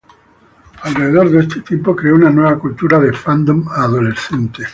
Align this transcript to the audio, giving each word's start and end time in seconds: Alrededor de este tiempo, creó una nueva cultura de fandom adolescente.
Alrededor 0.81 1.29
de 1.29 1.41
este 1.41 1.61
tiempo, 1.61 1.95
creó 1.95 2.15
una 2.15 2.31
nueva 2.31 2.57
cultura 2.57 2.97
de 2.97 3.13
fandom 3.13 3.69
adolescente. 3.69 4.63